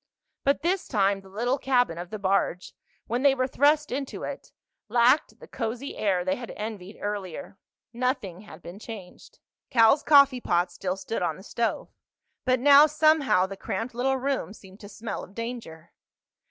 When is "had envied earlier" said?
6.37-7.59